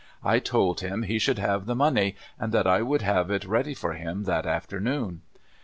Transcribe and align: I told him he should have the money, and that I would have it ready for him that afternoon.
I 0.23 0.39
told 0.39 0.79
him 0.81 1.03
he 1.03 1.19
should 1.19 1.37
have 1.37 1.67
the 1.67 1.75
money, 1.75 2.15
and 2.39 2.51
that 2.53 2.65
I 2.65 2.81
would 2.81 3.03
have 3.03 3.29
it 3.29 3.45
ready 3.45 3.75
for 3.75 3.93
him 3.93 4.23
that 4.23 4.47
afternoon. 4.47 5.21